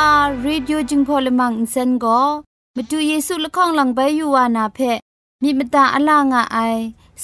[0.00, 2.20] AWR Radio จึงพอลมังอินเซนก็
[2.76, 4.78] มาดูเยซูละข้องหลังใบยูวานาเพ
[5.42, 6.58] มีมตาอลางอไอ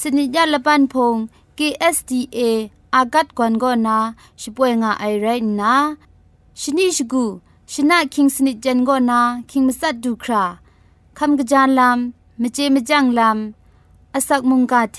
[0.01, 1.15] สนิยาละปันพง
[1.59, 2.39] KSDA
[2.95, 3.99] อากัดกวนก็นา
[4.41, 5.27] ช่วยงาไอไร
[5.61, 5.75] นะ
[6.61, 7.25] ชนิชกู
[7.73, 10.45] ชนะคิงสนิจันก็นาคิงมัสัดดูครา
[11.19, 14.99] คำกระจานลำมเจมจังลำอาศักมุงกาเท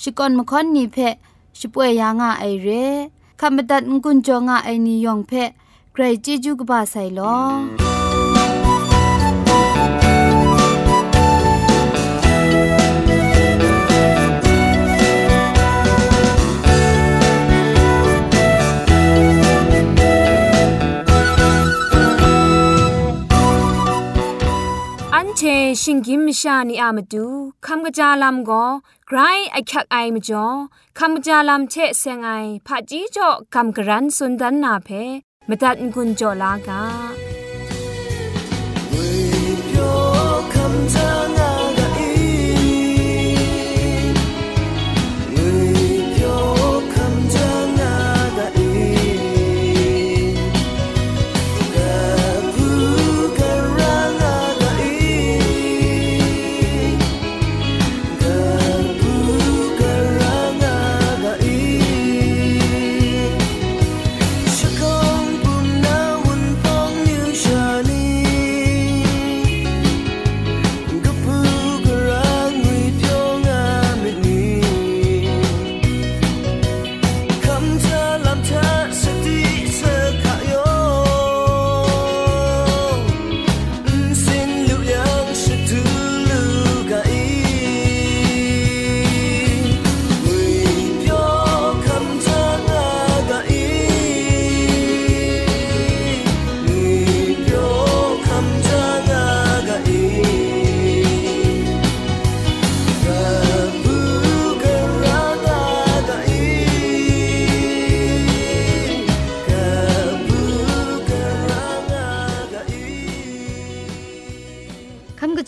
[0.00, 0.96] ชิกอนมคอนนีเพ
[1.58, 2.68] ช่วยยางาไอเร
[3.40, 5.32] คำบัดงกุนจงาไอนิยองเพ
[5.94, 7.36] ใครจีจูกบาไซลอ
[25.38, 25.48] เช
[25.82, 27.26] ชิงกิมชานีอามาดู
[27.66, 28.64] คำกระจาลำก็
[29.08, 29.18] ไกร
[29.52, 30.46] ไอคักไอมาจ่อ
[30.98, 32.30] คำกระจาลำเชเซงไอ
[32.66, 36.82] ผาจีจ่อคำกระรันสุนดันนาเพ มตัดกุญจลา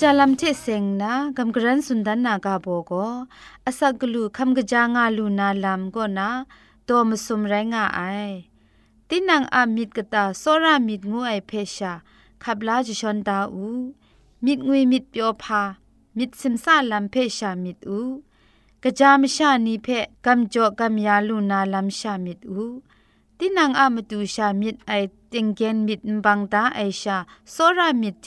[0.06, 2.92] จาลัมเทเซงนากำกรันสุนดันนากาโบโก
[3.66, 6.28] อาศักลูคำกะจางาลูนาลัมก็นา
[6.88, 8.00] ตัวมสุมไรงาไอ
[9.08, 11.92] ตินังอามิดกตาโซรามิดงูไอเพชา
[12.42, 13.66] ขับลาจิชอนดาอู
[14.44, 15.62] มิดงุยมิดเปียวพา
[16.18, 18.00] มิดซิมซาลัมเพชามิดอู
[18.82, 19.88] กะจามชานีเพ
[20.26, 22.64] กำจอกำยาลูนาลัมชามิดอู
[23.38, 24.92] ตินังอามตูชามิดไอ
[25.32, 27.16] ติงเกนมิดบังตาไอชา
[27.52, 28.26] โซรามิดเท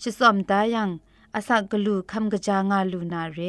[0.00, 0.90] ชิสอมตายัง
[1.34, 3.40] อาศักกลูคำกะจางาลูนาเร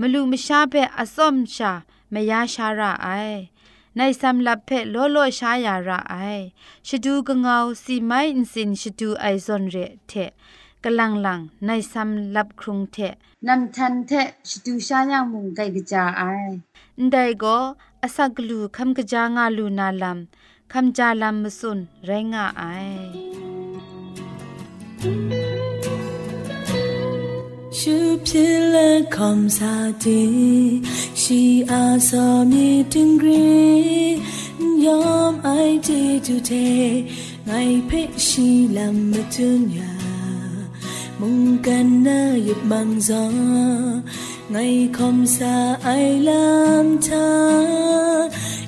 [0.00, 1.72] มลูมชาเปอสอมชา
[2.12, 3.08] มยาชาระไอ
[3.96, 6.14] ในสำลับเพโลโลชายาระไอ
[6.86, 9.76] ชดูกงเอาสีไม้อินสินชดูไอซอนเร
[10.06, 10.12] เท
[10.84, 12.96] กลังลังในสำลับครุงเท
[13.48, 14.10] นำทันเท
[14.48, 16.22] ชดูชายังมุงไกกะจาไอ
[17.10, 17.56] ได้ก็
[18.02, 20.18] อาศักลูคำกะจางาลูนาลัม
[20.72, 22.62] คำจาลัมมสุนไรงาไอ
[27.82, 30.80] Shu pila kom sa ti
[31.20, 34.22] Shi a so mi ting gri
[34.84, 36.66] Yom ai ti tu te
[37.46, 38.46] Ngai pe shi
[38.76, 39.90] lam ma tun ya
[41.18, 43.24] Mung kan na yip mang gió
[44.48, 47.26] Ngày không sa ai làm cha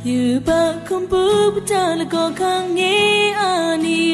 [0.05, 4.14] Như ba không bước ta là có khang nghe anh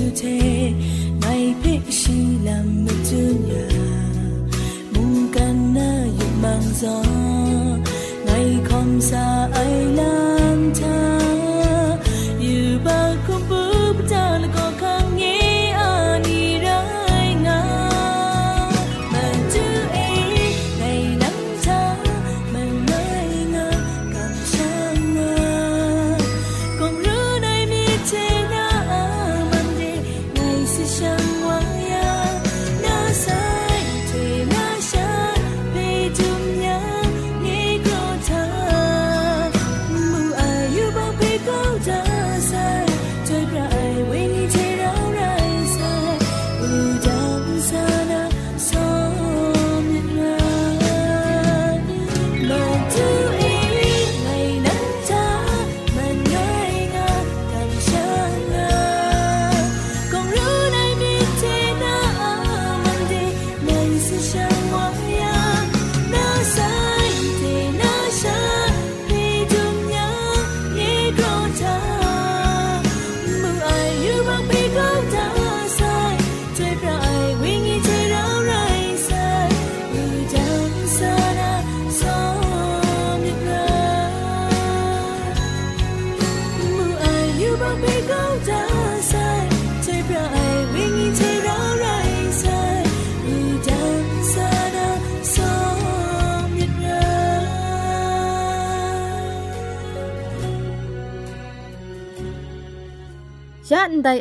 [0.00, 0.36] tute
[1.20, 3.66] ngai pe shi lam mutunya
[4.92, 5.88] mung kan na
[6.18, 7.29] yu mang zong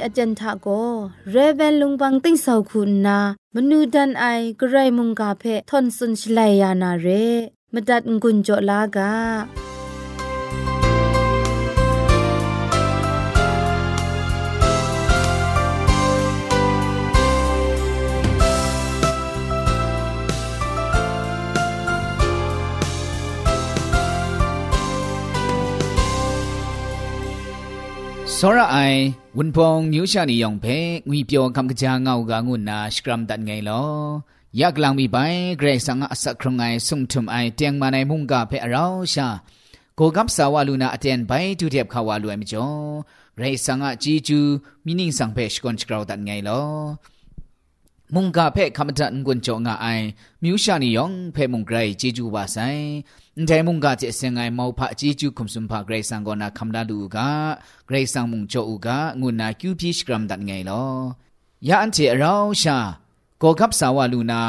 [0.04, 0.68] อาจารย์ทาโก
[1.32, 3.20] เรเวนลุงบังติ้งสาวคุณนา
[3.56, 4.26] มนูดันไอ
[4.60, 7.08] กระไรมุงกาเพทอนสุนชลายานาเร
[7.74, 9.69] มดัดงุนจลากา
[28.39, 29.01] စောရအိုင်
[29.39, 30.77] ဝန်ဖုံညူရှာနေယောင်ဖဲ
[31.09, 33.89] ငွေပြောကံကကြာငောက်ကငုနာစကရမ်တန်ငယ်လော
[34.61, 39.27] ယက်လောင်မီပိုင်ဂရေဆန်အစခရုံငိုင်ဆုံထုံအိုင်တຽງမနိုင်မုန်ကဖဲအရောရှာ
[39.99, 42.79] ကိုကပ်ဆာဝလူနာအတန်ဘိုင်တူတဲ့ခါဝလူအမကျော်
[43.37, 44.41] ဂရေဆန်အជីကျူ
[44.85, 46.67] မီနင်းဆောင်ဖဲရှကွန်ချကရောတန်ငယ်လော
[48.15, 49.87] มุงกาเพ่คำจันกุนจงอาไอ
[50.43, 52.57] มิวชานิยองเพ่มุงไกรจีจูบาไซ
[53.47, 57.29] แต่มุงกาเจเซงไงมอพะจีจูคุมสุมพะไกรสังกอนาคำดาลูกา
[57.87, 60.85] ไกรสังมุงโจอูกางุนาคิวพีชกรัมดันไงลอ
[61.69, 62.79] ยาอันเจเราชา
[63.39, 64.43] โกกับสาวาลูนา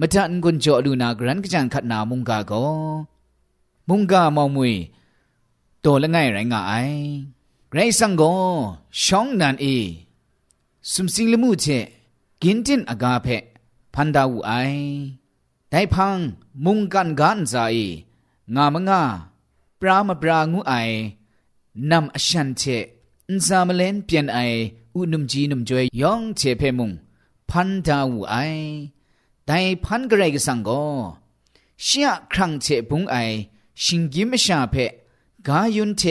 [0.00, 2.52] มจันกุนโจลูนากรันกจันขัดนามุงกาโก
[3.88, 4.74] มุงกามองมุย
[5.80, 6.72] โตละไงไรงาไอ
[7.70, 8.22] ไกรสังโก
[9.02, 9.66] ช่องนันเอ
[10.92, 11.66] สุมสิงละมุเจ
[12.43, 13.27] กินจินอากาเพ
[13.93, 14.51] พันดาวไอ
[15.71, 16.17] ได้พัง
[16.65, 17.55] มุงกันกันใจ
[18.55, 19.01] งามงา
[19.79, 20.73] ปรามปรางูไอ
[21.89, 22.63] นำอชันเช
[23.29, 24.39] อินซามเลนเปลี่ยนไอ
[24.95, 26.91] อุนุมจีนุมจวยยองเชเพมุง
[27.49, 28.35] พันดาวไอ
[29.47, 30.69] ได้พันกระไรกสังโก
[31.83, 33.15] เชียครั้งเชปุงไอ
[33.83, 34.75] ชิงกิมชาเพ
[35.47, 36.03] กายุนเช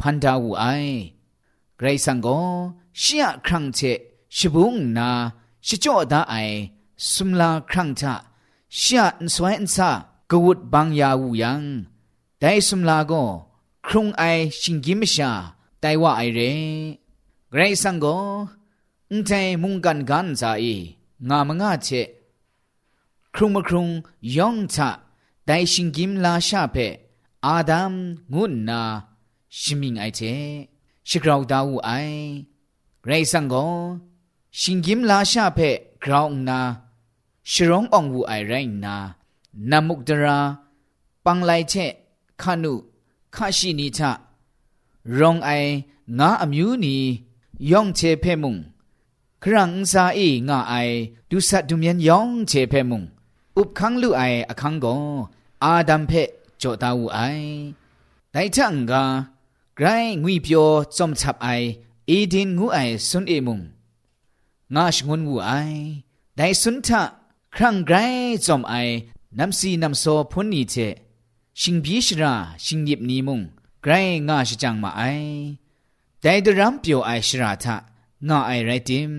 [0.00, 0.64] พันดาวไอ
[1.76, 2.28] ไกรสังโก
[2.98, 3.80] เชียครั้งเช
[4.36, 5.10] ชิบุงนา
[5.66, 6.34] ชิจ่อดาไอ
[7.12, 8.14] สุมลาครั้งทะ
[8.80, 9.90] ชาอันสวยอันซา
[10.30, 11.62] กวุดบางยาวูยัง
[12.40, 13.12] ได้สุมลาโก
[13.86, 14.22] ครุงไอ
[14.60, 15.30] ชิงกิมชา
[15.80, 16.40] ไตว่าไอเร
[17.50, 18.06] ไกรสังโก
[19.10, 19.30] อุนเท
[19.62, 20.74] มุงกันกันซาอี
[21.28, 21.88] งามงาเช
[23.34, 23.88] ครุงมครุง
[24.36, 24.90] ยองทะ
[25.46, 26.76] ได้ชิงกิมลาชาเพ
[27.46, 27.94] อาดัม
[28.34, 28.80] งุนนา
[29.58, 30.20] ชิมิงไอเช
[31.08, 31.90] ชิกราวดาวูไอ
[33.02, 33.54] ไกรสังโก
[34.58, 35.58] ရှင်กิมลาชาเพ
[36.02, 36.60] กราวนา
[37.50, 38.52] ชรองอองวูไอไร
[38.84, 38.96] นา
[39.70, 40.38] นามุกดรา
[41.24, 41.74] ปังไลเช
[42.40, 42.74] คานุ
[43.34, 44.12] คาชินิทะ
[45.18, 45.50] รองไอ
[46.18, 46.96] งาอมิวนี
[47.70, 48.56] ยองเชเพมุง
[49.42, 50.74] ครั้งซาอีงาไอ
[51.30, 53.02] ดูสัดดุมยันยองเชเพมุง
[53.56, 54.86] อุบคังลูไออคังโก
[55.62, 56.12] อาดัมเพ
[56.60, 57.18] จอดาวูไอ
[58.32, 59.02] ไดทังกา
[59.76, 59.86] ไกร
[60.22, 60.66] งุยเปียว
[60.96, 61.48] จอมฉับไอ
[62.08, 62.78] อีดินงูไอ
[63.08, 63.60] ซุนเอมุง
[64.74, 65.52] งาชงนงูไอ
[66.36, 67.02] ได้สุนทะ
[67.54, 67.96] ครั้งไกร
[68.46, 68.74] จอมไอ
[69.38, 70.74] นำซีนำโซพุนนีเจ
[71.60, 72.34] ชิงบีชรา
[72.64, 73.40] ชิงยิบนีมุง
[73.82, 73.92] ไกร
[74.28, 75.02] งาชจังมาไอ
[76.22, 77.76] ได้ดรัมเปียวไอชราทะ
[78.28, 79.12] งาไอไรติม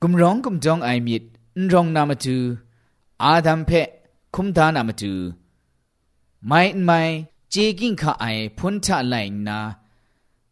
[0.00, 1.22] กุมร้องกุมจองไอมิด
[1.58, 2.38] นรองนามาตู
[3.22, 3.70] อาดัมเพ
[4.34, 5.14] คุมดานามาตู
[6.46, 7.00] ไม่ไม่
[7.50, 8.26] เจกิงข้าไอ
[8.58, 9.14] พุนทะไหล
[9.48, 9.58] นา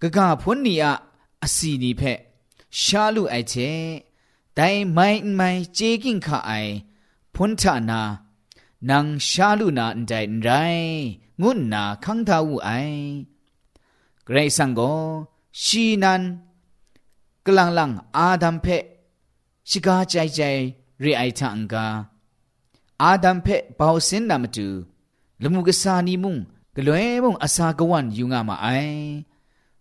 [0.00, 0.92] กะกะพุนนีอะ
[1.42, 2.18] อสีนีเพช
[2.82, 3.54] ชาลูไอเจ
[4.54, 6.52] แต่ไม่ไม่เจกิงข้าไอ
[7.34, 8.02] พุนทานา
[8.90, 10.12] นังชาลูนาอันใจ
[10.42, 10.48] ไร
[11.42, 12.70] งุนนาคังทาวูไอ
[14.24, 14.80] เกรซังโก
[15.62, 16.22] ชีนัน
[17.46, 18.66] กลังลังอาดัมเพ
[19.68, 20.40] ชิกาใจใจ
[21.02, 21.86] รีไอทังกา
[23.02, 24.66] อาดัมเพเบาสินนามตู
[25.42, 26.36] ลมุกสานีมุง
[26.76, 28.66] กลวยมุงอาสากวันยุงามาไอ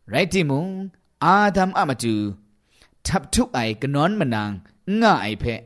[0.09, 0.67] ไรติมุง
[1.23, 2.15] อาดัมอามาตู
[3.07, 4.51] ทับทุกไอกนอนมนาง
[5.01, 5.61] ง่ายเพะ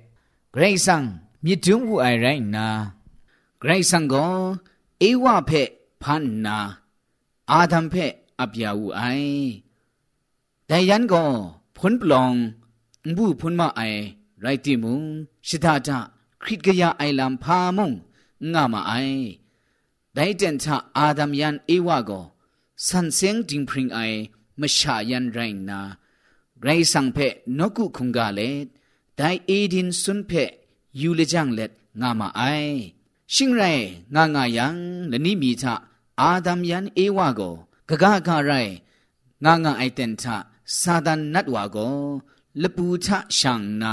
[0.51, 1.03] ไกรสัง
[1.43, 2.67] มีจุงหูไอไรนา
[3.59, 4.25] ไกรสังก็
[4.99, 5.69] เอวาเพะ
[6.01, 6.57] พันนา
[7.51, 9.01] อาดัมเพะอัยาวูไอ
[10.67, 11.23] แต่ยันก็
[11.77, 12.33] พ้นปลอง
[13.15, 13.81] บูพ้นมาไอ
[14.41, 15.01] ไรติมุง
[15.47, 15.97] ชิดาจา
[16.41, 17.91] คริตกยาไอลำพามุง
[18.53, 18.93] ง่ามาไอ
[20.13, 22.21] ได้เจนทาอาดัมยันเอวาก็
[22.87, 23.99] สันเซงจิงพริงไอ
[24.59, 25.39] มชายันไร
[25.69, 25.79] นา
[26.66, 28.50] ရိုင်းနာဂရိတ်ဆန်ဖက်နော့ကုခုံကလေ
[29.18, 30.50] ဒိုင်အေဒင်ဆွန်ဖက်
[31.00, 32.42] ยูเลจังเล็ดงามาไอ
[33.34, 33.62] ชิงไร
[34.14, 34.76] งางายัง
[35.08, 35.74] และนี่มีทะ
[36.20, 37.40] อาดัมยันเอวาโก
[37.88, 38.52] กะกะกะไร
[39.44, 40.36] งางาไอเตนทะ
[40.80, 41.76] ซาดานนัดวาโก
[42.62, 43.92] ลปูทะชังนา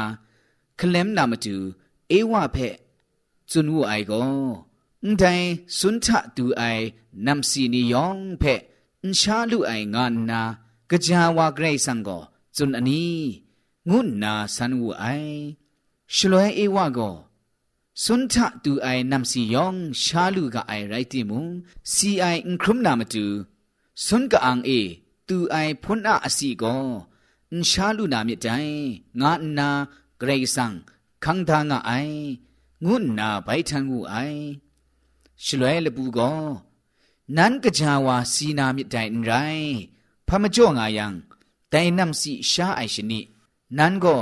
[0.79, 1.55] คลมนามาตู
[2.09, 2.57] เอวาเพ
[3.51, 4.11] จุนวูไอโก
[5.03, 5.45] အန်တိုင်
[5.77, 6.83] စွန်ထတူအိုင်
[7.25, 8.55] နမ်စီနီယောင်ဖဲ
[9.03, 10.41] အန်ရှာလူအိုင်ငါနာ
[11.05, 12.23] ကြာဝါဂရိတ်ဆန်ကို
[12.56, 13.04] ဇွန်အနီ
[13.88, 15.38] ငုနာဆန်ဝူအိုင်
[16.14, 17.16] ရှလွဲအေဝကော
[18.02, 18.34] စွန်ထ
[18.64, 21.44] တူအိုင်နမ်စီယောင်ရှာလူကအိုင်ရိုက်တိမုံ
[21.92, 23.24] စီအိုင်အင်ခရုမနာမတူ
[24.04, 24.80] စွန်ကအန်အေ
[25.28, 26.86] တူအိုင်ဖွန်အအစီကော
[27.50, 28.74] အင်ရှာလူနာမြတိုင်
[29.20, 29.68] ငါအနာ
[30.20, 30.74] ဂရေဆန်
[31.24, 32.18] ခန်းသာငါအိုင်
[32.84, 34.42] ငုနာဘိုင်ထန်ကူအိုင်
[35.44, 36.40] ရှလွဲလပူကော
[37.36, 39.68] နန်ကကြာဝါစီနာမြတိုင်ရိုင်
[40.28, 41.06] ဖမကြော့ငါယံ
[41.76, 43.20] แต่นำสีชาไอชนิ
[43.78, 44.16] นั้นก็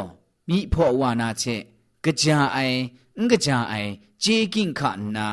[0.48, 1.44] มีพ่อวานาเช
[2.04, 2.58] กะจาไอ
[3.22, 3.74] งกะจาไอ
[4.20, 5.28] เจกิงขะนา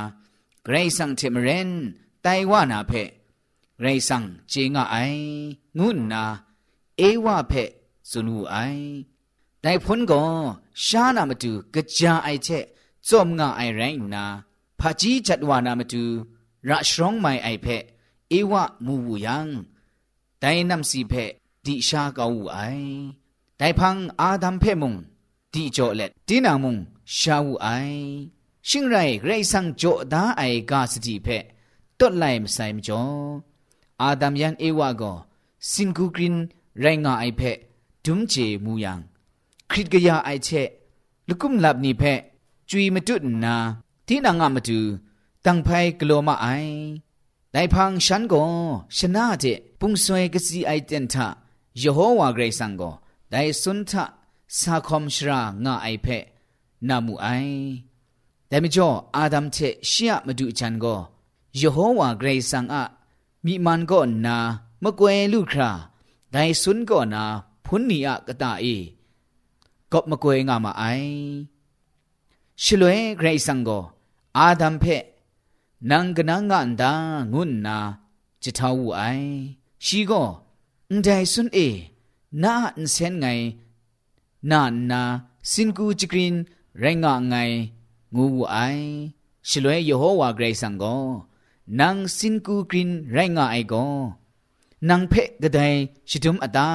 [0.63, 1.71] เกรซังเทมเรน
[2.21, 2.91] ไตวานาเพ
[3.77, 4.95] เกรซังเจงะไอ
[5.77, 6.23] งุนนา
[6.97, 7.53] เอวะเพ
[8.09, 8.55] สุนูไอ
[9.61, 10.21] แต่พ้นก็
[10.85, 12.47] ชานามาดูกะจาไอเช
[13.07, 14.25] จอมงะไอไรงนา
[14.79, 16.03] พาจีจัดวานามาดู
[16.69, 17.67] ระชรองไม่ไอเพ
[18.29, 19.47] เอวะมูวูยัง
[20.39, 21.15] แต่นำสีเพ
[21.65, 22.93] ဒီရှာကောင်းဦးအိုင်
[23.59, 24.93] ဒိုင်ဖန်အာဒမ်ဖေမုံ
[25.53, 26.73] ဒီကြောလက်တင်းနာမုံ
[27.17, 28.03] ရှာဦးအိုင်
[28.67, 31.37] ရှင်ရိုင်ဂရိတ်ဆန်ကြောဒါအိုင်ကာစတိဖေ
[31.97, 33.17] တွတ်လိုက်မဆိုင်မကျော်
[34.01, 35.17] အာဒမ်ယန်ဧဝါကော
[35.71, 36.37] စင်ကူဂရင်
[36.83, 37.51] ရိုင်ငါအိုင်ဖေ
[38.05, 38.93] ဒုံချေမူယံ
[39.69, 40.69] ခရစ်ကရအိုင်ချက်
[41.29, 42.13] လကုမ်လပ်နိဖေ
[42.69, 43.55] ကျွီမတုနာ
[44.07, 44.79] တင်းနာငါမတူ
[45.45, 46.75] တန်ဖိုင်ဂလိုမအိုင်
[47.53, 48.49] နိုင်ဖန်ရှန်ကို
[48.97, 51.27] ရှနာတဲ့ပုန်ဆွဲကစီအိုက်တန်တာ
[51.82, 52.94] ယေဟောဝါဂရိတ်ဆန်ကို
[53.32, 53.92] ဒိုင်စွန်ထ
[54.58, 56.06] สาคอมชรางาไอเพ
[56.88, 57.26] นามูไอ
[58.48, 59.56] แต่ไม่จ่ออาดัมเท
[59.88, 60.94] เชียมาดูจันก็
[61.60, 62.82] ยโฮวาเกรซังอะ
[63.44, 64.36] มีมันก็นา
[64.82, 65.70] มะกวยลูกครา
[66.32, 67.22] ได้สุนก็นา
[67.64, 68.66] พุนนีอะกะตาเอ
[69.92, 70.84] กบมะกวยงามาไอ
[72.62, 73.78] ชิลเวเกรซังก็
[74.38, 74.84] อาดัมเพ
[75.90, 76.92] นังกนังกันดา
[77.32, 77.76] งุนนา
[78.42, 79.02] จิทาวูไอ
[79.84, 80.47] ชีก็อัน
[81.04, 81.58] ใดสุนเอ
[82.42, 83.26] นาอันเซนไง
[84.50, 85.02] นานา
[85.50, 86.34] สินกูจิกริน
[86.80, 87.34] ไรงะไง
[88.14, 88.56] งูวูไอ
[89.48, 90.84] ชลวยยโฮวาเกรซังโก
[91.80, 93.74] นางสินกูกรินไรงะไอโก
[94.88, 95.60] นางเพะกะได
[96.08, 96.70] ชิตุมอตา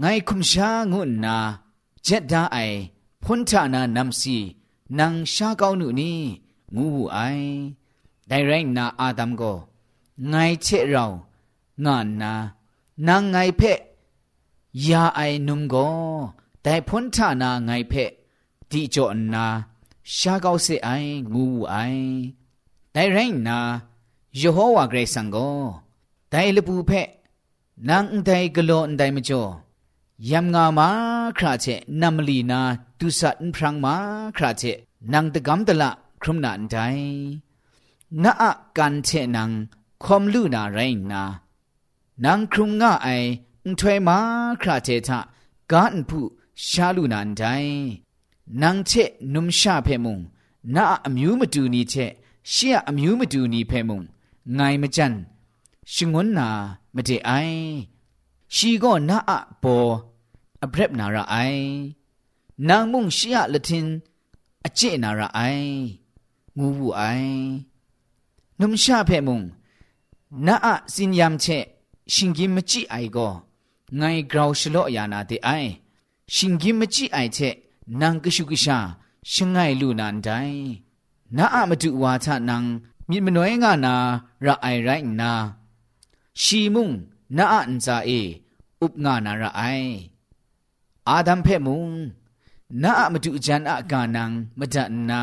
[0.00, 1.36] ไงคุมชางูนา
[2.04, 2.58] เจ็ดดาไอ
[3.22, 4.36] พุนทานานำซี
[4.98, 6.18] นางชาเกาหนูนี่
[6.74, 7.18] งูวูไอ
[8.28, 9.42] ไดไรนาอาดัมโก
[10.28, 11.04] ไงเชเรา
[11.84, 12.32] งานนา
[13.07, 13.79] นางไงเพะ
[14.87, 15.75] ยาไอนุมโก
[16.63, 18.11] แต่พ้นท่านาไงเพะ
[18.71, 19.45] ดีจอนา
[20.17, 20.89] ชาเกาเสไอ
[21.33, 21.75] งูไอ
[22.91, 23.57] แต่ไรนา
[24.37, 25.37] โยโฮวาเกรซังโก
[26.29, 27.07] แต่ลปูเพะ
[27.89, 29.43] นางแต่กโลนแต่มจ่อ
[30.29, 30.87] ยำงามา
[31.37, 31.65] คราเช
[32.01, 32.59] นัมลีนา
[32.99, 33.93] ตุสัตนพรังมา
[34.37, 34.63] คราเช
[35.13, 36.75] นางตะกำตะละครุมนันได
[38.23, 39.49] นาอะกันเชนาง
[40.03, 40.79] คอมลูนาไร
[41.11, 41.23] นา
[42.24, 43.08] นางครุมง่าไอ
[43.78, 44.18] ถวยมา
[44.62, 45.18] คราเชทะ
[45.72, 46.24] กานผู้
[46.66, 47.74] ရှာလူနန်တိုင်
[48.60, 50.16] နန်းချက်နုံရှာဖဲမုံ
[50.74, 52.12] နာအမျိုးမတူနီချက်
[52.52, 54.00] ရှေ့အမျိုးမတူနီဖဲမုံ
[54.56, 55.14] ငိုင်မကြန်
[55.92, 56.48] ရှင်ငွန်းနာ
[56.94, 57.60] မတေအိုင်
[58.54, 59.86] ရှီကောနာအဘော
[60.64, 61.64] အဘရက်နာရအိုင်
[62.68, 63.86] နန်းမုံရှေ့လတင်
[64.66, 65.72] အကျင့်နာရအိုင်
[66.58, 67.34] ငူဘူးအိုင်
[68.60, 69.40] နုံရှာဖဲမုံ
[70.46, 71.64] နာအစင်ယမ်ချက်
[72.14, 73.32] ရှင်ကြီးမကြည့်အိုင်ကော
[73.98, 75.70] ငိုင်ဂရောရှလော့ယာနာတေအိုင်
[76.34, 77.38] ชิงกิมมจิไอเช
[78.00, 78.78] นังกชุกชา
[79.32, 80.28] ชงไงลูนันได
[81.36, 82.64] นาอะมาดูวาทะนัง
[83.08, 83.94] มีมนวยงานา
[84.46, 84.88] ระไอไร
[85.20, 85.32] นา
[86.42, 86.90] ชีมุง
[87.36, 88.10] นาอันซาเอ
[88.80, 89.62] อุบงานาระไอ
[91.08, 91.90] อาดัมเพมุง
[92.82, 95.20] นาอะมาดูจันอะกานังมดันนา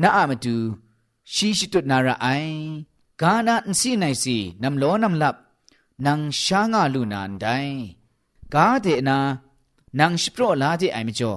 [0.08, 0.58] ะมาดู
[1.34, 2.28] ชีชิตุนาระไอ
[3.22, 5.36] กานาอินซีไนซีนำโลนำลับ
[6.06, 7.48] นังชางาลุนันได
[8.54, 9.18] กาเดนา
[10.00, 11.34] นังสโปรลาเดไอมจ่อ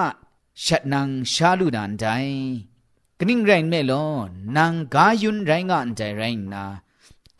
[0.63, 2.41] ရှတ်နန်းရှာလူဒန်တိုင်း
[3.19, 4.11] ကနင်းရိုင်းမဲလော
[4.55, 6.63] နန်ဂါယွန်းရိုင်းကန်တိုင်ရိုင်းနာ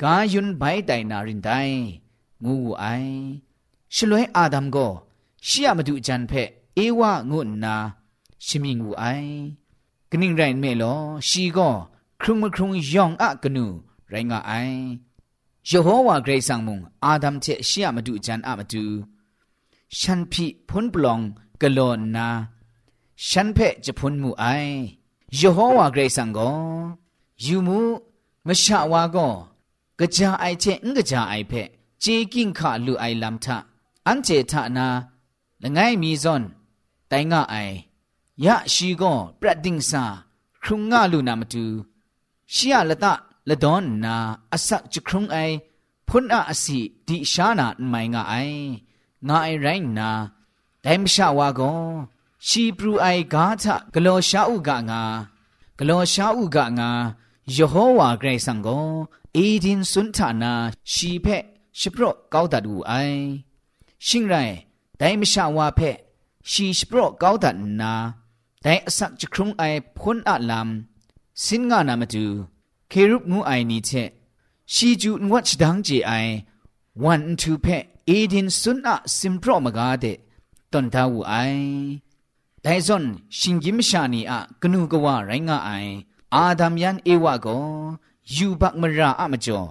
[0.01, 1.81] ဂါယွန်းဘိုင်တိုင်နာရင်တိုင်း
[2.43, 3.13] ငူအိုင်
[3.95, 4.91] ရှလွဲအာဒမ်ကို
[5.47, 7.75] ရှီယမဒူအချန်ဖက်အေဝငုနာ
[8.45, 9.33] ရှမိငူအိုင်
[10.11, 11.75] ကနင်းရိုင်းမဲလောရှီကော
[12.21, 13.65] ခရုမခရုံယောင်အကနူ
[14.11, 14.79] ရိုင်းကအိုင်
[15.69, 18.83] ယေဟောဝါဂရိတ်ဆောင်မုံအာဒမ်ချက်ရှီယမတူဂျန်အမတူ
[19.97, 21.23] ရှန်ဖိဖွန်ပလောင်
[21.61, 22.27] ဂလောနာ
[23.27, 24.75] ရှန်ဖဲဂျဖွန်မူအိုင်
[25.39, 26.57] ယေဟောဝါဂရိတ်ဆောင်ကို
[27.45, 27.79] ယူမှု
[28.47, 29.33] မရှာဝါကို
[30.15, 31.63] ကြာအိုက်ချက်ငကြာအိုက်ဖဲ
[32.03, 33.45] ဂျေကင်ခလူအိုင်လမ်ထ
[34.07, 34.87] အန်ချေထနာ
[35.63, 36.43] လငိုင်းမီဇွန်
[37.11, 37.75] တိုင်ငါအိုင်
[38.45, 40.03] ယရှိကိုပရဒင်းစာ
[40.63, 41.63] ခုံငါလူနာမတူ
[42.53, 43.05] ရှီယလတ
[43.48, 44.16] ละดอนนา
[44.52, 45.38] อสักจะครุงไอ
[46.08, 48.34] พุนอาอสิดิชานาไม่งาไอ
[49.28, 49.66] งาไอไร
[49.98, 50.10] นา
[50.82, 51.60] แต่มชาวาโก
[52.46, 55.02] ชีปรูไอกาทะกโลชาอุกะงา
[55.78, 56.90] กโลชาอุกะงา
[57.56, 58.68] ยโฮวาเกรซังโก
[59.34, 60.52] เอดินสุนทานา
[60.92, 61.26] ชีเพ
[61.78, 62.92] ชิโปรกาวตัดอูไอ
[64.06, 64.34] ชิงไร
[64.96, 65.80] แต่มชาวาเพ
[66.50, 67.92] ชีชิโปรกาวตัดนา
[68.62, 69.62] แต่อสักจะครุงไอ
[69.96, 70.68] พุนอาลาม
[71.44, 72.26] สินงานามาดู
[72.89, 73.89] เครุปงูไอนี้เช
[74.73, 76.11] ชีจูนวัชดังเจไอ
[77.03, 77.67] วันทูเพ
[78.05, 80.05] เอดินสุนอะซิมโปรมกาเด
[80.71, 81.33] ตอนทาวูไอ
[82.61, 83.03] แต่ซอน
[83.37, 85.71] ชิงกิมชานีอะกนูกว่าไรงาไอ
[86.33, 87.47] อาดัมยันเอวะโก
[88.35, 89.61] ยูบักมราอะมจ่อ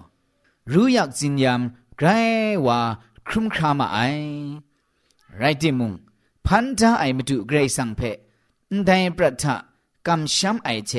[0.72, 1.60] รู้อยากจินยาม
[1.96, 2.08] ไกร
[2.66, 2.78] ว่า
[3.28, 3.98] ครุมครามาไอ
[5.36, 5.92] ไรติมุง
[6.46, 8.00] พันธะไอมาดูเกรซังเพ
[8.72, 9.54] นไดปรัทะ
[10.06, 10.92] กำช้ำไอเช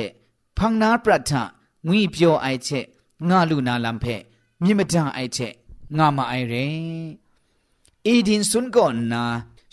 [0.58, 1.42] พังนาปรัทะ
[1.87, 2.85] ငွေပြောအိုက်ချက်
[3.29, 4.15] ငါလူနာလမ်ဖဲ
[4.63, 5.53] မြင့်မတအိုက်ချက်
[5.97, 6.65] ငါမအိုင်ရဲ
[8.05, 9.23] အီဒင်စွန်ကောနာ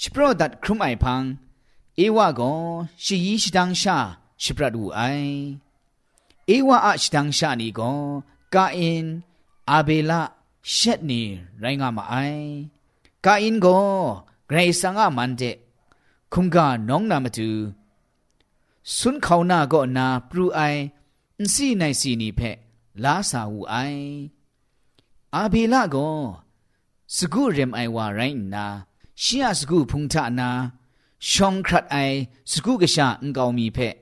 [0.03, 1.27] စပရောဒတ်ခရုမိုင်ဖန်း
[2.05, 2.59] ဧဝကော
[3.05, 3.97] ရှီယီရှတန်းရှာ
[4.43, 5.35] စပရဒူအိုင်
[6.55, 8.01] ဧဝအရှတန်းရှာနီကော
[8.55, 9.05] ကာအင်
[9.71, 10.21] အာဘေလာ
[10.75, 11.21] ရှက်နီ
[11.63, 12.47] ရိုင်းငါမအိုင်
[13.25, 13.87] ကာအင်ကို
[14.49, 15.57] ဂရေဆာငါမန်တဲ့
[16.33, 16.57] ခုံက
[16.89, 17.49] နောင်းနာမတူ
[18.97, 20.75] စွန်ခေါနာကောနာပရူအို
[21.42, 22.58] င်စီနိုင်စီနီဖက်
[23.04, 24.10] လာစာဝူအိုင်
[25.36, 26.18] အာဘေလာကို
[27.16, 28.66] စကုရမ်အိုင်ဝါရိုင်းနာ
[29.22, 30.50] ရှီယစကုဖုန်ထနာ
[31.30, 32.18] ရှောင်းခရတ်အိုင်
[32.52, 33.96] စကုကရှာအန်ကောင်မီဖက်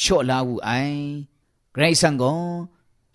[0.00, 1.00] ရှော့လာဝူအိုင်
[1.74, 2.40] ဂရိတ်ဆန်ကို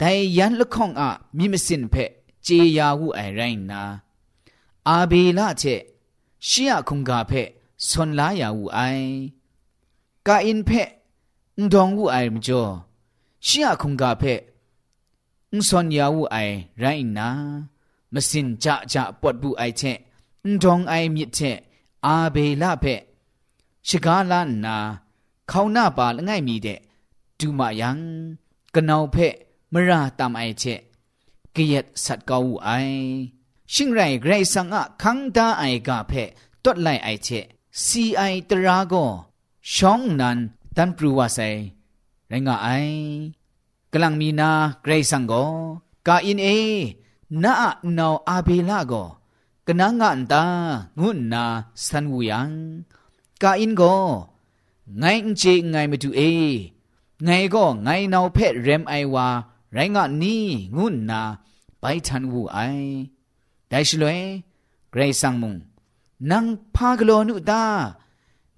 [0.02, 1.04] ဒိုင်ယန်လခေါင်အ
[1.38, 2.12] မြင့်မစင်ဖက်
[2.46, 3.84] ဂျေယာဝူအိုင်ရိုင်းနာ
[4.88, 5.82] အာဘေလာချက်
[6.48, 7.50] ရှီယခုံကဖက်
[7.88, 9.10] ဆွန်လာယာဝူအိုင်
[10.28, 10.90] ကာအင်ဖက်
[11.58, 12.74] အန်ဒေါငဝူအိုင်မကျော်
[13.48, 14.24] ชิอาคุงกาเพ
[15.54, 16.38] อุสอนยาวูไอ
[16.80, 16.86] ไร
[17.18, 17.30] นะ
[18.14, 19.82] มสินจะจะปวดบุไอเช
[20.46, 21.40] อุดองไอมิเช
[22.06, 22.86] อาเบลาเพ
[23.88, 24.78] ชิกาลานา
[25.48, 26.68] เขาหน้าปาละง่ายมีเด
[27.40, 28.00] ดูมายัง
[28.74, 29.16] กนาวเพ
[29.74, 30.64] มราตามไอเช
[31.54, 32.70] เกียรติสัตกาวูไอ
[33.74, 36.12] ชิงไรไรสังอะคังตาไอกาเพ
[36.64, 37.28] ตัดไลไอเช
[37.86, 38.94] ซีไอตราโก
[39.74, 40.38] ช่องนั้น
[40.76, 41.40] ตันปรูวาไซ
[42.30, 42.70] ไรงาไอ
[44.04, 44.50] ลังมีนา
[44.82, 45.34] เกรซังโก
[46.08, 46.48] กาอินเอ
[47.44, 47.64] นาอ
[47.98, 48.94] นาวอาเบลาโก
[49.68, 50.44] กนางอันตา
[51.02, 51.44] งุนนา
[51.86, 52.52] สันวูยัง
[53.42, 53.84] กาอินโก
[55.00, 55.04] ไง
[55.38, 56.22] เจไงมาดูเอ
[57.24, 59.28] ไงก็ไงนาวเพชรเรมไอวา
[59.74, 60.44] ไรงานี่
[60.78, 61.22] งุนนา
[61.80, 62.58] ไปทันวูไอ
[63.70, 64.20] ได้ชลวย
[64.92, 65.56] เกรซังมุง
[66.30, 67.64] นังพากโลนุตา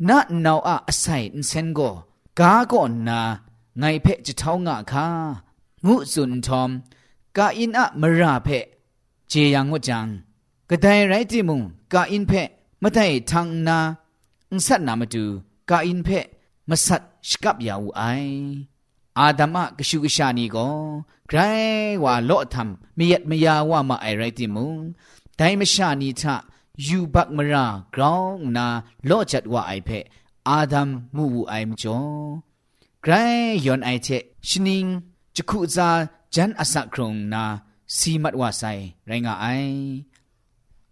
[0.10, 1.80] นาอนาวอาไซน์เซนโก
[2.40, 2.74] กาโก
[3.08, 3.20] นา
[3.80, 5.08] ไงเพะจะเท่างะคา
[5.86, 6.70] งูสุนทอม
[7.38, 8.66] กาอินอะมราเพะ
[9.30, 10.08] เจยังวจัง
[10.70, 11.62] กระไดไรติมุง
[11.94, 12.48] กาอินเพะ
[12.84, 13.80] มาได้ทางนา
[14.52, 15.26] อุสัตนามาดู
[15.70, 16.10] กาอินเพ
[16.70, 18.02] มาสัตชกับยาวไอ
[19.20, 20.68] อาดัมะกชูกชานีก็
[21.28, 21.40] ใคร
[22.04, 24.80] ว่าโลทำมียัดมยาว่ามาไอไรติมุง
[25.36, 26.36] แต่มชานีทะ
[26.88, 27.66] ยูบักมรา
[27.96, 28.68] กรองนา
[29.06, 29.90] โลจัดว่าไอเพ
[30.48, 32.00] อาดัมมูวูไอมจอ
[33.03, 33.13] ใคร
[33.67, 34.09] ย้อนไอเท
[34.49, 34.87] ชนิง
[35.37, 35.89] จะคุซา
[36.35, 37.45] จันอสักครงนา
[37.97, 38.63] สีมัดว่าไซ
[39.07, 39.47] ไรงาไอ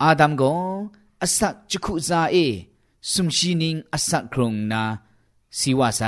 [0.03, 0.55] อาดัมก็
[1.23, 2.37] อสักจะคุซาเอ
[3.11, 4.83] สุมชีนิงอสักครงนา
[5.59, 6.03] สีว่าไซ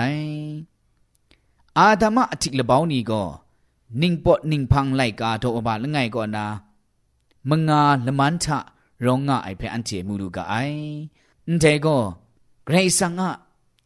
[1.79, 3.23] อาดามะอธิกละบาวนี่ก็
[4.03, 6.47] นิ่งปอดนิ่งพังไลกาโตอบาละไงก็นา
[7.49, 8.59] มงาละมันทะ
[9.05, 10.55] ร้องงาไอเพออันเจมูลูกาไอ
[11.47, 11.97] อันเทก็
[12.65, 13.31] เกรซังอะ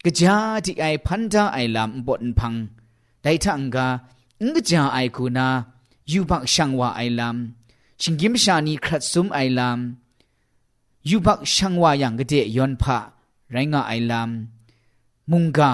[0.05, 2.55] กะจาที่ไอพันธาไอลำปอดพัง
[3.23, 3.87] ได้ทังกา
[4.41, 5.49] อึงกะจาไอคูนา
[6.13, 12.99] ยูบักช่างว่าไอลำชิงกิมชานีครัดซุมไอลำยูบักช่างว่าอย่างกะเดยอนพะ
[13.53, 15.73] ไรงาไอลำมุงกา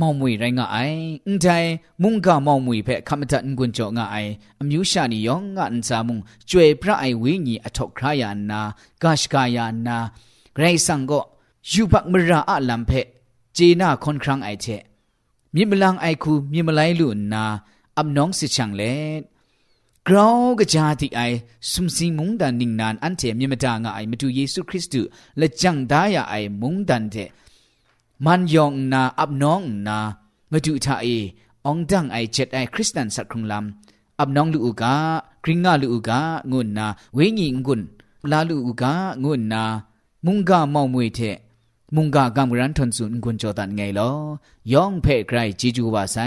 [0.00, 1.70] မောင်မွေရိုင်းငါအိုင်အန်တိုင်
[2.02, 8.60] မုန်ကမောင်မွေဖဲခမတန်ကွန်ကြောငါအိုင်အမျိုးရှာနီယောငါအန်စာမုန်ကျွေပြအိုင်ဝင်းကြီးအထောက်ခရယာနာ
[9.02, 9.96] ဂါရှကာယာနာ
[10.56, 11.22] ဂရိဆန်ကို
[11.70, 13.00] ယူဘတ်မရာအလမ်ဖဲ
[13.57, 14.83] จีน่าคนครั้งไอเชะ
[15.55, 17.43] มีมลังไอคูมีมลัยลุนนา
[17.97, 18.83] อับน้องสิช่างเล
[20.07, 21.21] กราวกะจาติไอ
[21.71, 27.15] สุมสิงมุงดันนิงนานอันเทมีมตางไอมาดูเยซูคริสต์และจังดายาไอมุงดันเท
[28.25, 29.97] มันยองนาอับน้องนา
[30.51, 31.05] มาดูทาเอ
[31.65, 34.95] องดังไอเจ็ดไอคริสตันสักครุงลำอับน้องลูกกา
[35.43, 36.19] กริงงาลูกกา
[36.51, 37.81] งุนนาเวงีงุน
[38.31, 39.63] ลาลูกกางุนนา
[40.25, 41.19] มุงกาเมาเมวยเท
[41.95, 44.11] มุงกากำรันทนสุนกุญจตันไงลอ
[44.73, 46.17] ยองเพ่ใครจีจูว่าไซ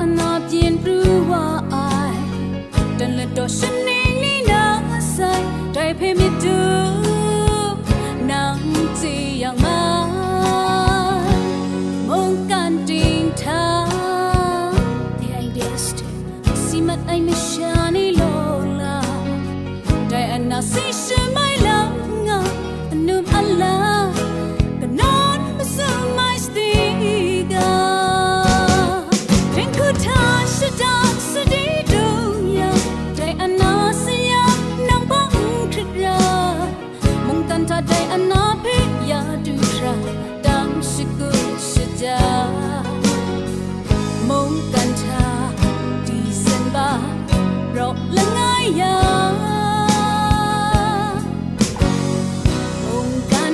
[0.00, 1.44] อันนอบเย็นรู้ว่า
[3.02, 4.64] တန်လက်တော့ရှင်နေလီနာ
[5.14, 6.34] ဆိုင်တိုင်ဖေမြစ်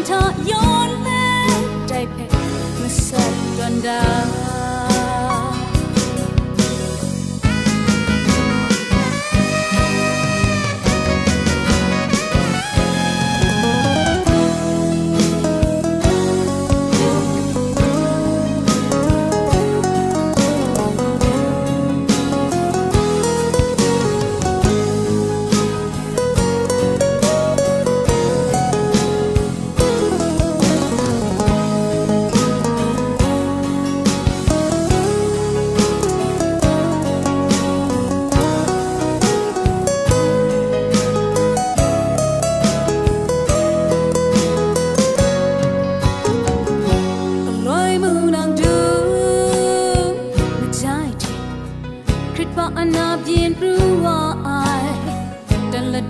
[0.09, 1.27] ทะย้อนแม่
[1.89, 2.39] ใจเพชร
[2.81, 4.03] มาสั่นดวนดา
[4.45, 4.46] ว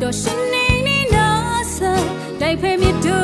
[0.00, 1.30] ตัวฉันเองนี่นา
[1.72, 1.78] เส
[2.38, 3.22] ได้เพียงมีดู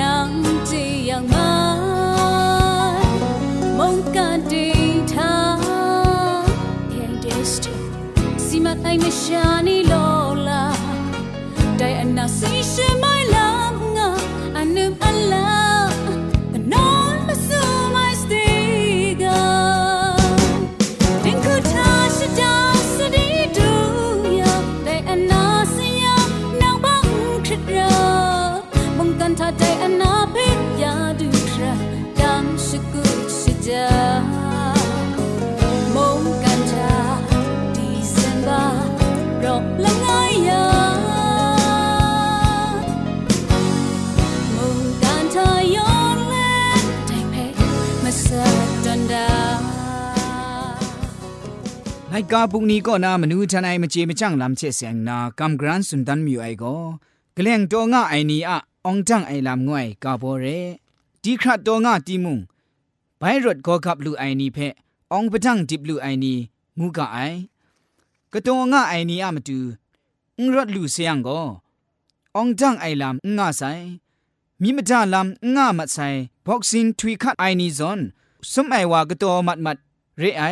[0.00, 0.30] นัง
[0.68, 1.50] จีอย่างมา
[3.78, 4.68] มองการดี
[5.14, 5.56] ทาง
[6.88, 7.72] เพีงเดสติ
[8.46, 9.94] สิมาไอไม่ชานี่โล
[10.48, 10.64] ลา
[11.78, 13.11] ได้อนาสิฉัน
[52.14, 56.76] ไลกาบุกนี้ก็นามนูทนายมเจมจังลำเชเสียงนากำกรันสุนดันมิวไอก็
[57.36, 60.46] กลงตัวง่าไอนี้อะองจังไอลำงวยกาโบเร
[61.22, 62.38] ดีครัดตัวง่าตีมุง
[63.18, 64.58] ไปรถก็ขับลูไอนี้เพ
[65.12, 66.36] องปะจังจิบลูไอนี้
[66.78, 67.18] งูกะไอ
[68.32, 69.58] กระตัวง่าไอนี้อะมาดู
[70.40, 71.40] งรถลูเสียงก็
[72.36, 73.62] องจังไอลำง่าใส
[74.62, 75.98] มีมจาลำง่ามัดใส
[76.46, 78.00] บ็อกซินทวีคัดไอนี้ซอน
[78.52, 79.76] สมไอว่ากระตัวมัดมัด
[80.20, 80.44] เรไอ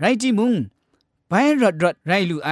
[0.00, 0.54] ไรจิมุง
[1.28, 1.32] ไป
[1.62, 2.50] รถรถไรลูไอ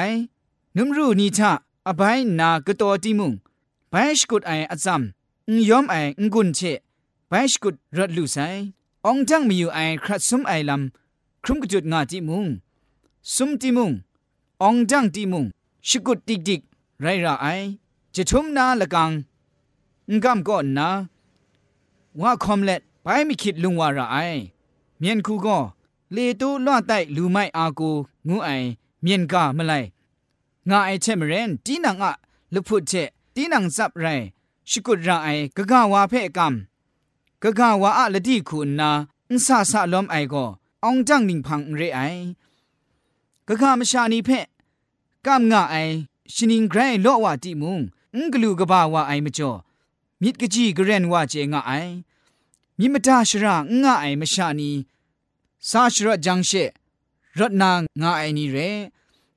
[0.77, 1.51] นุมรูนีชะ
[1.87, 3.33] อบายนากระตัวติมุง
[3.91, 5.03] ไปสกุดไออัซัม
[5.51, 6.61] งยอมไองกุนเช
[7.29, 8.37] ไปสกุดรถลูไซ
[9.07, 12.47] องจังมีอยู่ไอครัดสมไอลำครุมกจุดงาติมุง
[13.35, 13.91] สุมติมุง
[14.63, 15.45] องจังติมุง
[15.89, 16.61] สกุดดิกดิก
[17.01, 17.47] ไรระไอ
[18.15, 19.11] จะทุมนาละกัง
[20.11, 20.89] งกำก่อนนะ
[22.21, 24.17] ว่าคอมเล็ตไปไม่คิดลุงว่าระไอ
[24.99, 25.59] เมียนคูก็
[26.16, 27.96] လေတူလွတ်တိုက်လူမိုက်အာကို
[28.28, 28.68] ငူအိုင်
[29.06, 29.88] မြင်ကမလိုက်
[30.70, 32.14] ငါအိုက်ချက်မရင်တီနန်အ
[32.54, 34.26] လူဖုတ်ချက်တီနန်ဇပ်ရိုင်
[34.70, 36.56] ရှိကုရအိုင်ဂဂဝါဖဲ့ကမ်
[37.42, 38.90] ဂဂဝါအလတိခုနာ
[39.30, 40.50] အန်ဆာဆာလုံးအိုင်ကို
[40.84, 42.22] အောင်ကြန့်နင်းဖန်ရဲအိုင်
[43.48, 44.46] ဂဂမရှာနီဖဲ့
[45.26, 45.94] ကမ်ငါအိုင်
[46.34, 47.78] ရှင်င်ဂရိုင်လော့ဝတိမုံ
[48.16, 49.60] အင်္ဂလူကဘာဝအိုင်မကျော်
[50.22, 51.94] မြစ်ကကြီးဂရန်ဝကျေငါအိုင်
[52.80, 54.70] မြမတရှရာငါအိုင်မရှာနီ
[55.71, 56.51] ซาชระจังเช
[57.39, 58.59] รถนางงาไอนี่เร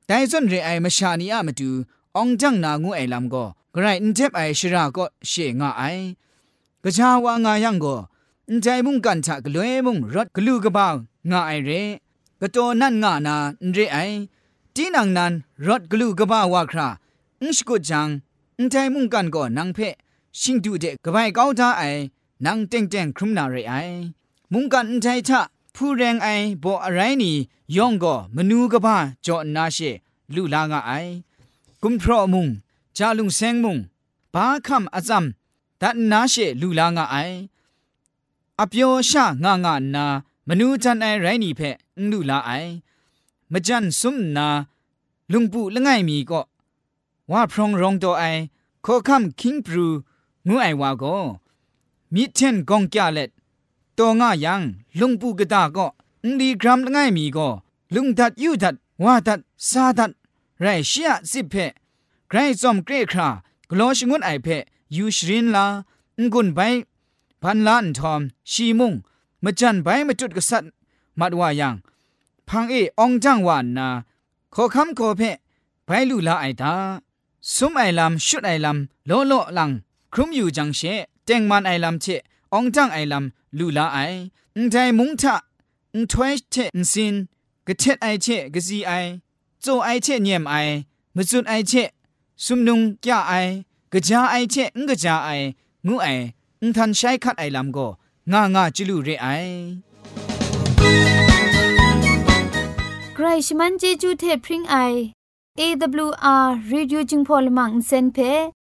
[0.06, 1.70] แต่ส่วนเรไอมาชานีอะมาดู
[2.16, 5.84] องจังนางูไอลำก็ไกรอินเทปไอชราก็เชงาไอ
[6.84, 7.96] กะชาวางายังก็
[8.50, 10.96] อินใจมุงกันทะกลวยมุงรถกลูกระบาว
[11.30, 11.72] งาไอเร
[12.40, 13.36] กะโตนั่นงานา
[13.74, 13.98] เรไอ
[14.76, 15.34] ตีนังนั้น
[15.68, 16.88] รถกลูกระบาวว่าครา
[17.42, 18.08] อิสกุจัง
[18.58, 19.80] อินใจมุงกันก็นังเพ
[20.40, 21.84] ชิงดูเดกะไปก้าวทาไอ
[22.46, 23.74] นังเต็งเต็งครุมนาเรไอ
[24.52, 25.42] มุงกันอินใจทะ
[25.80, 26.30] ผู้แรงไอ
[26.64, 27.36] บ่อะไรนี่
[27.76, 29.78] ย่องก็มนูกบ้าจอนาเช
[30.36, 30.92] ลุลางไอ
[31.82, 32.48] กุมพรอมุง
[32.98, 33.78] จาลุงเซงมุง
[34.34, 35.26] บาคำอาซัม
[35.82, 37.16] ดันนาเชลุลางไอ
[38.60, 40.06] อเปียวชางางานา
[40.48, 41.62] มนูจันไอไรนี่เพ
[42.12, 42.52] ลุลาไอ
[43.52, 44.48] มจันซุมนา
[45.32, 46.42] ลุงปูละไงมีก็
[47.32, 48.24] ว่าพรองรองตัวไอ
[48.86, 49.88] ขอคำคิงปรู
[50.48, 51.16] งูไอว่าก็
[52.14, 53.30] มีเช่นกองแก่เล็ด
[53.98, 54.62] ตัวง่ายัง
[55.00, 55.88] ลุงปูกะตาก็
[56.24, 57.50] อุดีกรัมง่ายมีก็
[57.96, 60.12] ลุงดัดยูดัดว่าดัดซาดัด
[60.62, 61.54] ไรเชียสิเพ
[62.28, 63.28] ใครจอมเกรครา
[63.70, 64.48] กลอชงุนไอเพ
[64.96, 65.66] ยูชรินลา
[66.34, 66.60] งุนไป
[67.42, 68.94] พันล้านทอมชีมุง
[69.44, 70.72] มาจันไปมาจุดกษัตริย์
[71.20, 71.76] มัดว่ายัง
[72.48, 73.88] พังเอองจังวานนา
[74.54, 75.22] ขอคำขอเพ
[75.86, 76.74] ไปลูลาไอตา
[77.54, 79.70] สมไอลำชุดไอลำโลโลลัง
[80.14, 80.82] ครุมอยู่จังเช
[81.26, 82.06] เจงมันไอลำเช
[82.56, 83.98] องจังไอลำลูลาไอ
[84.56, 85.36] อุ้งใจมุงทะ
[85.94, 87.16] อุ้งถวยเชอุ้งซิน
[87.68, 88.92] กะเท็ดไอเชกะซีไอ
[89.62, 90.56] โจไอเชเนียมไอ
[91.16, 91.72] มะจุนไอเช
[92.44, 93.34] ซุมนุงกะไอ
[93.94, 95.30] กะจาไอเชอุ้งกะจาไอ
[95.88, 96.08] งูไอ
[96.62, 97.88] อุ้งทันใช้คัดไอลำก็
[98.32, 99.28] งางาจิลุเรไอ
[103.14, 104.76] ใครชมันเจจูเทพริงไอ
[105.60, 108.32] AWR Reducing Polymer Insen Phe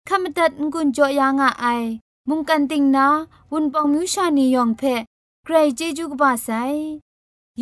[0.08, 1.82] ขมตัดงุนจอยางอ้าย
[2.28, 3.06] มุงกันติงนา
[3.52, 4.82] วุนปองมิวชานียองเพ
[5.44, 6.48] เกรเจจูกบาไซ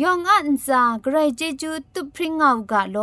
[0.01, 2.97] ยองอันซาเกรเจจูตุพริ้งเอากาโล